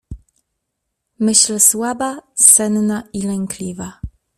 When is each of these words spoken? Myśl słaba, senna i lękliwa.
Myśl 1.19 1.59
słaba, 1.59 2.19
senna 2.35 3.03
i 3.13 3.21
lękliwa. 3.21 4.01